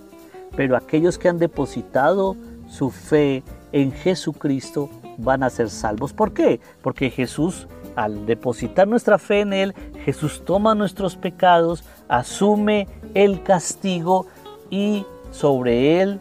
Pero 0.56 0.76
aquellos 0.76 1.18
que 1.18 1.30
han 1.30 1.40
depositado 1.40 2.36
su 2.70 2.90
fe 2.90 3.44
en 3.72 3.92
Jesucristo 3.92 4.90
van 5.18 5.44
a 5.44 5.50
ser 5.50 5.70
salvos. 5.70 6.14
¿Por 6.14 6.34
qué? 6.34 6.60
Porque 6.82 7.10
Jesús 7.10 7.68
al 7.96 8.26
depositar 8.26 8.88
nuestra 8.88 9.18
fe 9.18 9.42
en 9.42 9.54
Él, 9.54 9.74
Jesús 10.04 10.44
toma 10.46 10.76
nuestros 10.76 11.16
pecados, 11.16 11.84
asume 12.08 12.88
el 13.14 13.42
castigo 13.44 14.28
y 14.70 15.06
sobre 15.32 16.02
Él 16.02 16.20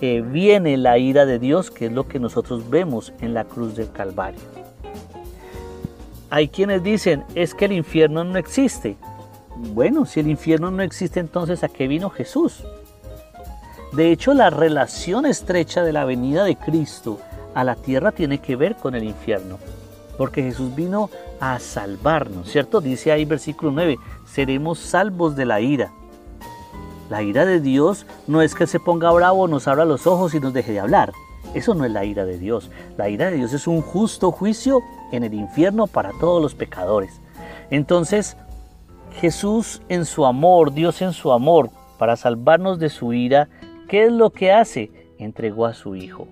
eh, 0.00 0.20
viene 0.20 0.76
la 0.76 0.98
ira 0.98 1.26
de 1.26 1.38
Dios, 1.38 1.70
que 1.70 1.86
es 1.86 1.92
lo 1.92 2.08
que 2.08 2.18
nosotros 2.18 2.68
vemos 2.68 3.12
en 3.20 3.34
la 3.34 3.44
cruz 3.44 3.76
del 3.76 3.90
Calvario. 3.92 4.40
Hay 6.28 6.48
quienes 6.48 6.82
dicen, 6.82 7.24
es 7.34 7.54
que 7.54 7.66
el 7.66 7.72
infierno 7.72 8.24
no 8.24 8.38
existe. 8.38 8.96
Bueno, 9.56 10.06
si 10.06 10.20
el 10.20 10.28
infierno 10.28 10.70
no 10.70 10.82
existe, 10.82 11.20
entonces 11.20 11.62
¿a 11.62 11.68
qué 11.68 11.86
vino 11.86 12.10
Jesús? 12.10 12.64
De 13.92 14.10
hecho, 14.10 14.32
la 14.32 14.48
relación 14.48 15.26
estrecha 15.26 15.84
de 15.84 15.92
la 15.92 16.06
venida 16.06 16.44
de 16.44 16.56
Cristo 16.56 17.20
a 17.54 17.62
la 17.62 17.76
tierra 17.76 18.12
tiene 18.12 18.38
que 18.38 18.56
ver 18.56 18.76
con 18.76 18.94
el 18.94 19.04
infierno 19.04 19.58
porque 20.16 20.42
Jesús 20.42 20.74
vino 20.74 21.10
a 21.40 21.58
salvarnos, 21.58 22.48
¿cierto? 22.48 22.80
Dice 22.80 23.12
ahí 23.12 23.24
versículo 23.24 23.72
9, 23.72 23.98
seremos 24.26 24.78
salvos 24.78 25.36
de 25.36 25.46
la 25.46 25.60
ira. 25.60 25.92
La 27.10 27.22
ira 27.22 27.44
de 27.44 27.60
Dios 27.60 28.06
no 28.26 28.42
es 28.42 28.54
que 28.54 28.66
se 28.66 28.80
ponga 28.80 29.10
bravo, 29.10 29.48
nos 29.48 29.68
abra 29.68 29.84
los 29.84 30.06
ojos 30.06 30.34
y 30.34 30.40
nos 30.40 30.52
deje 30.52 30.72
de 30.72 30.80
hablar. 30.80 31.12
Eso 31.54 31.74
no 31.74 31.84
es 31.84 31.90
la 31.90 32.04
ira 32.04 32.24
de 32.24 32.38
Dios. 32.38 32.70
La 32.96 33.08
ira 33.08 33.30
de 33.30 33.36
Dios 33.36 33.52
es 33.52 33.66
un 33.66 33.82
justo 33.82 34.32
juicio 34.32 34.80
en 35.10 35.22
el 35.22 35.34
infierno 35.34 35.86
para 35.86 36.12
todos 36.18 36.40
los 36.40 36.54
pecadores. 36.54 37.20
Entonces, 37.70 38.36
Jesús 39.20 39.82
en 39.88 40.06
su 40.06 40.24
amor, 40.24 40.72
Dios 40.72 41.02
en 41.02 41.12
su 41.12 41.32
amor, 41.32 41.70
para 41.98 42.16
salvarnos 42.16 42.78
de 42.78 42.88
su 42.88 43.12
ira, 43.12 43.48
¿qué 43.88 44.04
es 44.04 44.12
lo 44.12 44.30
que 44.30 44.52
hace? 44.52 44.90
Entregó 45.18 45.66
a 45.66 45.74
su 45.74 45.94
Hijo. 45.94 46.26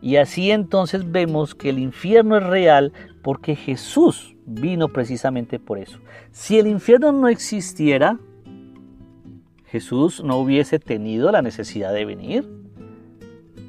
Y 0.00 0.16
así 0.16 0.50
entonces 0.50 1.10
vemos 1.10 1.54
que 1.54 1.70
el 1.70 1.78
infierno 1.78 2.36
es 2.36 2.42
real 2.44 2.92
porque 3.22 3.56
Jesús 3.56 4.36
vino 4.46 4.88
precisamente 4.88 5.58
por 5.58 5.78
eso. 5.78 5.98
Si 6.30 6.58
el 6.58 6.66
infierno 6.66 7.12
no 7.12 7.28
existiera, 7.28 8.18
Jesús 9.66 10.22
no 10.22 10.38
hubiese 10.38 10.78
tenido 10.78 11.30
la 11.32 11.42
necesidad 11.42 11.92
de 11.92 12.04
venir. 12.04 12.48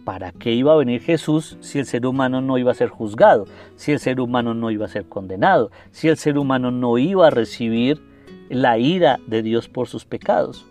¿Para 0.06 0.32
qué 0.32 0.54
iba 0.54 0.72
a 0.72 0.78
venir 0.78 1.02
Jesús 1.02 1.58
si 1.60 1.80
el 1.80 1.86
ser 1.86 2.06
humano 2.06 2.40
no 2.40 2.58
iba 2.58 2.72
a 2.72 2.76
ser 2.76 2.88
juzgado, 2.88 3.46
si 3.76 3.92
el 3.92 4.00
ser 4.00 4.22
humano 4.22 4.54
no 4.54 4.72
iba 4.72 4.86
a 4.86 4.90
ser 4.90 5.06
condenado, 5.06 5.70
si 5.92 6.08
el 6.08 6.16
ser 6.16 6.38
humano 6.38 6.72
no 6.72 6.98
iba 6.98 7.28
a 7.28 7.32
recibir 7.32 8.02
la 8.48 8.78
ira 8.78 9.20
de 9.28 9.42
Dios 9.42 9.68
por 9.68 9.88
sus 9.88 10.06
pecados? 10.06 10.66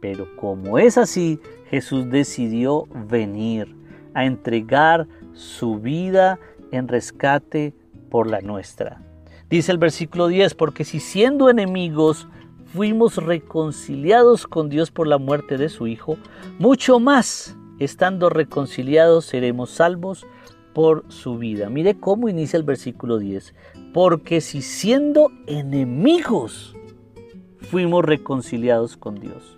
Pero 0.00 0.26
como 0.36 0.78
es 0.78 0.98
así, 0.98 1.38
Jesús 1.70 2.10
decidió 2.10 2.86
venir 3.08 3.79
a 4.14 4.24
entregar 4.24 5.06
su 5.32 5.78
vida 5.78 6.38
en 6.72 6.88
rescate 6.88 7.74
por 8.10 8.26
la 8.26 8.40
nuestra. 8.40 9.02
Dice 9.48 9.72
el 9.72 9.78
versículo 9.78 10.28
10, 10.28 10.54
porque 10.54 10.84
si 10.84 11.00
siendo 11.00 11.50
enemigos 11.50 12.28
fuimos 12.72 13.16
reconciliados 13.16 14.46
con 14.46 14.68
Dios 14.68 14.90
por 14.90 15.06
la 15.06 15.18
muerte 15.18 15.58
de 15.58 15.68
su 15.68 15.86
Hijo, 15.86 16.16
mucho 16.58 17.00
más, 17.00 17.56
estando 17.78 18.28
reconciliados, 18.30 19.24
seremos 19.24 19.70
salvos 19.70 20.26
por 20.72 21.04
su 21.08 21.38
vida. 21.38 21.68
Mire 21.68 21.98
cómo 21.98 22.28
inicia 22.28 22.56
el 22.56 22.62
versículo 22.62 23.18
10. 23.18 23.54
Porque 23.92 24.40
si 24.40 24.62
siendo 24.62 25.32
enemigos 25.46 26.76
fuimos 27.70 28.04
reconciliados 28.04 28.96
con 28.96 29.16
Dios. 29.20 29.56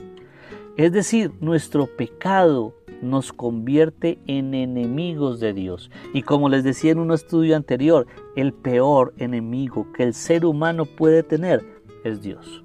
Es 0.77 0.93
decir, 0.93 1.33
nuestro 1.41 1.87
pecado 1.87 2.75
nos 3.03 3.33
convierte 3.33 4.19
en 4.27 4.55
enemigos 4.55 5.41
de 5.41 5.53
Dios. 5.53 5.91
Y 6.15 6.23
como 6.23 6.49
les 6.49 6.65
decía 6.65 6.93
en 6.93 6.99
un 6.99 7.13
estudio 7.13 7.57
anterior, 7.57 8.07
el 8.37 8.53
peor 8.53 9.13
enemigo 9.19 9.93
que 9.93 10.05
el 10.05 10.15
ser 10.15 10.47
humano 10.47 10.87
puede 10.87 11.23
tener 11.23 11.63
es 12.05 12.23
Dios. 12.23 12.65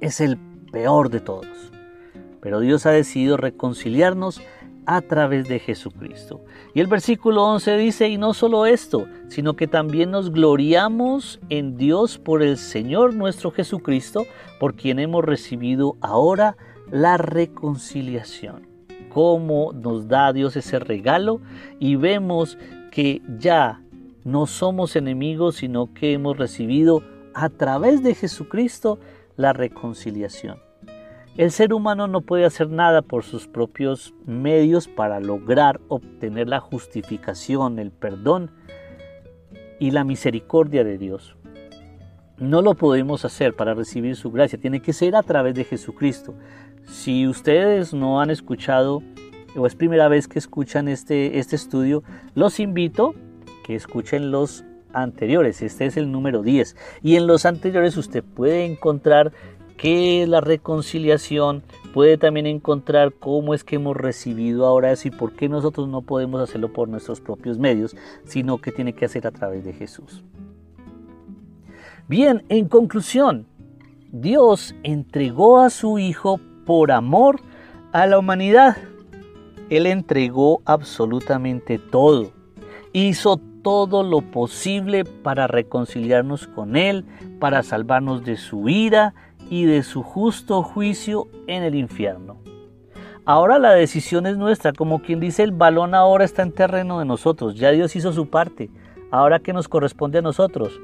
Es 0.00 0.20
el 0.20 0.38
peor 0.70 1.10
de 1.10 1.20
todos. 1.20 1.72
Pero 2.40 2.60
Dios 2.60 2.86
ha 2.86 2.90
decidido 2.90 3.36
reconciliarnos 3.36 4.40
a 4.86 5.00
través 5.00 5.48
de 5.48 5.58
Jesucristo. 5.58 6.40
Y 6.74 6.80
el 6.80 6.86
versículo 6.86 7.42
11 7.44 7.76
dice, 7.76 8.08
y 8.08 8.18
no 8.18 8.34
solo 8.34 8.66
esto, 8.66 9.06
sino 9.28 9.56
que 9.56 9.66
también 9.66 10.12
nos 10.12 10.30
gloriamos 10.30 11.40
en 11.48 11.76
Dios 11.76 12.18
por 12.18 12.42
el 12.42 12.56
Señor 12.56 13.14
nuestro 13.14 13.50
Jesucristo, 13.50 14.26
por 14.60 14.76
quien 14.76 15.00
hemos 15.00 15.24
recibido 15.24 15.96
ahora 16.00 16.56
la 16.90 17.16
reconciliación. 17.16 18.75
Cómo 19.16 19.72
nos 19.72 20.08
da 20.08 20.30
Dios 20.34 20.56
ese 20.56 20.78
regalo 20.78 21.40
y 21.80 21.96
vemos 21.96 22.58
que 22.90 23.22
ya 23.38 23.80
no 24.24 24.44
somos 24.44 24.94
enemigos, 24.94 25.56
sino 25.56 25.94
que 25.94 26.12
hemos 26.12 26.36
recibido 26.36 27.02
a 27.32 27.48
través 27.48 28.02
de 28.02 28.14
Jesucristo 28.14 28.98
la 29.36 29.54
reconciliación. 29.54 30.58
El 31.38 31.50
ser 31.50 31.72
humano 31.72 32.08
no 32.08 32.20
puede 32.20 32.44
hacer 32.44 32.68
nada 32.68 33.00
por 33.00 33.24
sus 33.24 33.46
propios 33.46 34.12
medios 34.26 34.86
para 34.86 35.18
lograr 35.18 35.80
obtener 35.88 36.46
la 36.46 36.60
justificación, 36.60 37.78
el 37.78 37.92
perdón 37.92 38.50
y 39.80 39.92
la 39.92 40.04
misericordia 40.04 40.84
de 40.84 40.98
Dios. 40.98 41.38
No 42.36 42.60
lo 42.60 42.74
podemos 42.74 43.24
hacer 43.24 43.56
para 43.56 43.72
recibir 43.72 44.14
su 44.14 44.30
gracia, 44.30 44.60
tiene 44.60 44.82
que 44.82 44.92
ser 44.92 45.16
a 45.16 45.22
través 45.22 45.54
de 45.54 45.64
Jesucristo. 45.64 46.34
Si 46.86 47.26
ustedes 47.26 47.92
no 47.92 48.20
han 48.20 48.30
escuchado 48.30 49.02
o 49.56 49.66
es 49.66 49.74
primera 49.74 50.08
vez 50.08 50.28
que 50.28 50.38
escuchan 50.38 50.88
este, 50.88 51.38
este 51.38 51.56
estudio, 51.56 52.02
los 52.34 52.60
invito 52.60 53.14
que 53.64 53.74
escuchen 53.74 54.30
los 54.30 54.64
anteriores. 54.92 55.62
Este 55.62 55.86
es 55.86 55.96
el 55.96 56.10
número 56.10 56.42
10. 56.42 56.76
Y 57.02 57.16
en 57.16 57.26
los 57.26 57.44
anteriores 57.44 57.96
usted 57.96 58.22
puede 58.22 58.64
encontrar 58.64 59.32
qué 59.76 60.22
es 60.22 60.28
la 60.28 60.40
reconciliación, 60.40 61.62
puede 61.92 62.16
también 62.16 62.46
encontrar 62.46 63.12
cómo 63.12 63.52
es 63.52 63.64
que 63.64 63.76
hemos 63.76 63.96
recibido 63.96 64.66
ahora 64.66 64.92
eso 64.92 65.08
y 65.08 65.10
por 65.10 65.32
qué 65.32 65.48
nosotros 65.48 65.88
no 65.88 66.02
podemos 66.02 66.40
hacerlo 66.40 66.72
por 66.72 66.88
nuestros 66.88 67.20
propios 67.20 67.58
medios, 67.58 67.94
sino 68.24 68.58
que 68.58 68.72
tiene 68.72 68.94
que 68.94 69.04
hacer 69.04 69.26
a 69.26 69.32
través 69.32 69.64
de 69.64 69.72
Jesús. 69.72 70.22
Bien, 72.08 72.44
en 72.48 72.68
conclusión, 72.68 73.46
Dios 74.12 74.74
entregó 74.82 75.60
a 75.60 75.70
su 75.70 75.98
Hijo 75.98 76.40
por 76.66 76.92
amor 76.92 77.40
a 77.92 78.06
la 78.06 78.18
humanidad. 78.18 78.76
Él 79.70 79.86
entregó 79.86 80.60
absolutamente 80.66 81.78
todo. 81.78 82.32
Hizo 82.92 83.40
todo 83.62 84.02
lo 84.02 84.20
posible 84.20 85.04
para 85.04 85.46
reconciliarnos 85.46 86.46
con 86.46 86.76
Él, 86.76 87.04
para 87.40 87.62
salvarnos 87.62 88.24
de 88.24 88.36
su 88.36 88.68
ira 88.68 89.14
y 89.50 89.64
de 89.64 89.82
su 89.82 90.02
justo 90.02 90.62
juicio 90.62 91.28
en 91.46 91.62
el 91.62 91.74
infierno. 91.74 92.36
Ahora 93.24 93.58
la 93.58 93.72
decisión 93.72 94.26
es 94.26 94.36
nuestra, 94.36 94.72
como 94.72 95.02
quien 95.02 95.18
dice 95.18 95.42
el 95.42 95.50
balón 95.50 95.94
ahora 95.94 96.24
está 96.24 96.42
en 96.42 96.52
terreno 96.52 97.00
de 97.00 97.06
nosotros, 97.06 97.56
ya 97.56 97.72
Dios 97.72 97.96
hizo 97.96 98.12
su 98.12 98.28
parte, 98.28 98.70
ahora 99.10 99.40
que 99.40 99.52
nos 99.52 99.66
corresponde 99.66 100.18
a 100.18 100.22
nosotros, 100.22 100.80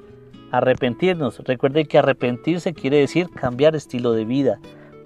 arrepentirnos. 0.50 1.38
Recuerde 1.40 1.84
que 1.84 1.98
arrepentirse 1.98 2.74
quiere 2.74 2.98
decir 2.98 3.30
cambiar 3.30 3.76
estilo 3.76 4.12
de 4.12 4.24
vida, 4.24 4.58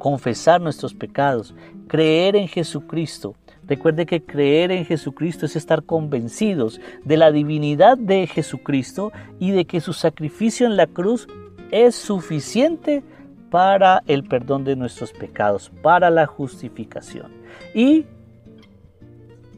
confesar 0.06 0.60
nuestros 0.60 0.94
pecados, 0.94 1.52
creer 1.88 2.36
en 2.36 2.46
Jesucristo. 2.46 3.34
Recuerde 3.66 4.06
que 4.06 4.22
creer 4.22 4.70
en 4.70 4.84
Jesucristo 4.84 5.46
es 5.46 5.56
estar 5.56 5.82
convencidos 5.82 6.80
de 7.02 7.16
la 7.16 7.32
divinidad 7.32 7.98
de 7.98 8.28
Jesucristo 8.28 9.10
y 9.40 9.50
de 9.50 9.64
que 9.64 9.80
su 9.80 9.92
sacrificio 9.92 10.64
en 10.68 10.76
la 10.76 10.86
cruz 10.86 11.26
es 11.72 11.96
suficiente 11.96 13.02
para 13.50 14.04
el 14.06 14.22
perdón 14.22 14.62
de 14.62 14.76
nuestros 14.76 15.12
pecados, 15.12 15.72
para 15.82 16.08
la 16.08 16.26
justificación. 16.26 17.32
Y 17.74 18.06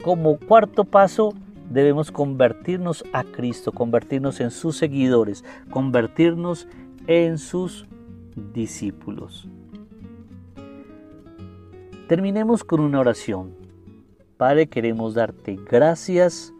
como 0.03 0.39
cuarto 0.39 0.85
paso, 0.85 1.35
debemos 1.69 2.11
convertirnos 2.11 3.05
a 3.13 3.23
Cristo, 3.23 3.71
convertirnos 3.71 4.41
en 4.41 4.51
sus 4.51 4.79
seguidores, 4.79 5.45
convertirnos 5.69 6.67
en 7.07 7.37
sus 7.37 7.87
discípulos. 8.55 9.47
Terminemos 12.09 12.65
con 12.65 12.81
una 12.81 13.01
oración. 13.01 13.55
Padre, 14.39 14.67
queremos 14.67 15.13
darte 15.13 15.59
gracias 15.71 16.55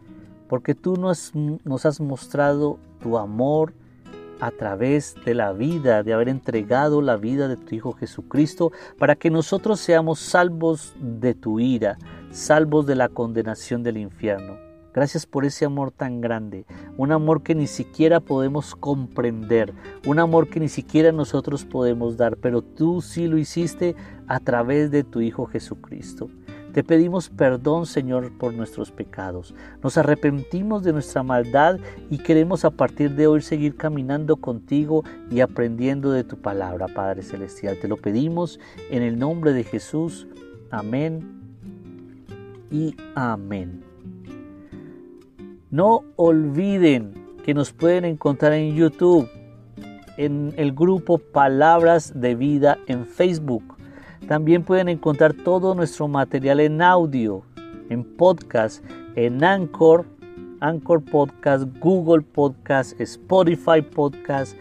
porque 0.47 0.75
tú 0.75 0.95
nos, 0.95 1.33
nos 1.33 1.87
has 1.87 1.99
mostrado 1.99 2.77
tu 3.01 3.17
amor, 3.17 3.73
a 4.39 4.51
través 4.51 5.15
de 5.25 5.33
la 5.33 5.51
vida, 5.51 6.03
de 6.03 6.13
haber 6.13 6.29
entregado 6.29 7.01
la 7.01 7.17
vida 7.17 7.47
de 7.47 7.57
tu 7.57 7.75
Hijo 7.75 7.93
Jesucristo, 7.93 8.71
para 8.97 9.15
que 9.15 9.31
nosotros 9.31 9.79
seamos 9.79 10.19
salvos 10.19 10.93
de 10.99 11.33
tu 11.33 11.59
ira, 11.59 11.97
salvos 12.31 12.85
de 12.85 12.95
la 12.95 13.09
condenación 13.09 13.81
del 13.81 13.97
infierno. 13.97 14.68
Gracias 14.93 15.25
por 15.25 15.45
ese 15.45 15.65
amor 15.65 15.91
tan 15.91 16.21
grande, 16.21 16.65
un 16.97 17.11
amor 17.11 17.43
que 17.43 17.55
ni 17.55 17.67
siquiera 17.67 18.19
podemos 18.19 18.75
comprender, 18.75 19.73
un 20.07 20.19
amor 20.19 20.49
que 20.49 20.59
ni 20.59 20.69
siquiera 20.69 21.11
nosotros 21.11 21.65
podemos 21.65 22.17
dar, 22.17 22.37
pero 22.37 22.61
tú 22.61 23.01
sí 23.01 23.27
lo 23.27 23.37
hiciste 23.37 23.95
a 24.27 24.39
través 24.39 24.91
de 24.91 25.03
tu 25.03 25.21
Hijo 25.21 25.45
Jesucristo. 25.45 26.29
Te 26.73 26.83
pedimos 26.83 27.29
perdón, 27.29 27.87
Señor, 27.87 28.31
por 28.37 28.53
nuestros 28.53 28.91
pecados. 28.91 29.55
Nos 29.81 29.97
arrepentimos 29.97 30.83
de 30.83 30.93
nuestra 30.93 31.23
maldad 31.23 31.79
y 32.11 32.19
queremos 32.19 32.63
a 32.63 32.69
partir 32.69 33.15
de 33.15 33.25
hoy 33.27 33.41
seguir 33.41 33.75
caminando 33.75 34.37
contigo 34.37 35.03
y 35.31 35.39
aprendiendo 35.39 36.11
de 36.11 36.23
tu 36.23 36.37
palabra, 36.37 36.87
Padre 36.87 37.23
Celestial. 37.23 37.77
Te 37.79 37.87
lo 37.87 37.97
pedimos 37.97 38.59
en 38.91 39.01
el 39.01 39.17
nombre 39.17 39.53
de 39.53 39.63
Jesús. 39.63 40.27
Amén 40.69 41.39
y 42.69 42.95
amén. 43.15 43.88
No 45.71 46.03
olviden 46.15 47.13
que 47.43 47.53
nos 47.53 47.71
pueden 47.71 48.05
encontrar 48.05 48.53
en 48.53 48.75
YouTube, 48.75 49.29
en 50.17 50.53
el 50.57 50.73
grupo 50.73 51.17
Palabras 51.17 52.19
de 52.19 52.35
Vida 52.35 52.77
en 52.87 53.05
Facebook 53.05 53.79
también 54.29 54.63
pueden 54.63 54.89
encontrar 54.89 55.33
todo 55.33 55.73
nuestro 55.73 56.07
material 56.07 56.59
en 56.59 56.83
audio, 56.83 57.41
en 57.89 58.03
podcast, 58.03 58.83
en 59.15 59.43
Anchor, 59.43 60.05
Anchor 60.59 61.03
Podcast, 61.03 61.63
Google 61.79 62.21
Podcast, 62.21 63.01
Spotify 63.01 63.81
Podcast 63.81 64.55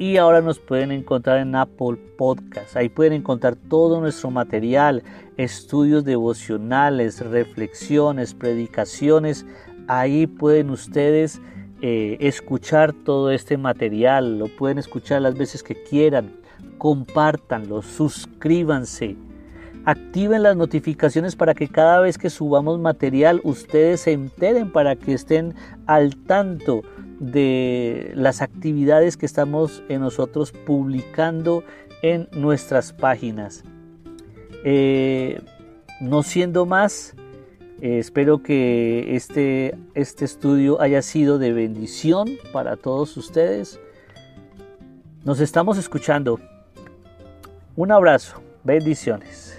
y 0.00 0.16
ahora 0.16 0.40
nos 0.40 0.58
pueden 0.58 0.90
encontrar 0.90 1.38
en 1.38 1.54
Apple 1.54 1.96
Podcast. 2.18 2.76
Ahí 2.76 2.88
pueden 2.88 3.12
encontrar 3.12 3.54
todo 3.54 4.00
nuestro 4.00 4.32
material, 4.32 5.04
estudios 5.36 6.04
devocionales, 6.04 7.20
reflexiones, 7.20 8.34
predicaciones. 8.34 9.46
Ahí 9.86 10.26
pueden 10.26 10.70
ustedes 10.70 11.40
eh, 11.82 12.16
escuchar 12.20 12.92
todo 12.92 13.30
este 13.30 13.56
material, 13.56 14.38
lo 14.38 14.48
pueden 14.48 14.78
escuchar 14.78 15.22
las 15.22 15.36
veces 15.36 15.62
que 15.62 15.82
quieran 15.82 16.44
compártanlo, 16.78 17.80
suscríbanse, 17.80 19.16
activen 19.84 20.42
las 20.42 20.56
notificaciones 20.56 21.36
para 21.36 21.54
que 21.54 21.68
cada 21.68 22.00
vez 22.00 22.18
que 22.18 22.30
subamos 22.30 22.78
material 22.78 23.40
ustedes 23.44 24.02
se 24.02 24.12
enteren 24.12 24.70
para 24.70 24.96
que 24.96 25.14
estén 25.14 25.54
al 25.86 26.16
tanto 26.16 26.82
de 27.20 28.12
las 28.14 28.42
actividades 28.42 29.16
que 29.16 29.26
estamos 29.26 29.82
en 29.88 30.00
nosotros 30.00 30.52
publicando 30.52 31.64
en 32.02 32.28
nuestras 32.32 32.92
páginas. 32.92 33.64
Eh, 34.64 35.40
no 36.00 36.22
siendo 36.22 36.66
más, 36.66 37.14
eh, 37.84 37.98
espero 37.98 38.42
que 38.42 39.14
este, 39.14 39.76
este 39.92 40.24
estudio 40.24 40.80
haya 40.80 41.02
sido 41.02 41.38
de 41.38 41.52
bendición 41.52 42.38
para 42.50 42.78
todos 42.78 43.14
ustedes. 43.18 43.78
Nos 45.22 45.38
estamos 45.38 45.76
escuchando 45.76 46.40
un 47.76 47.92
abrazo, 47.92 48.40
bendiciones. 48.62 49.53